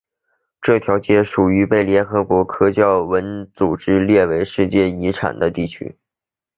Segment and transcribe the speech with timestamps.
[0.59, 5.95] 这条街属于被联合国教科文组织列为世界遗产的区域。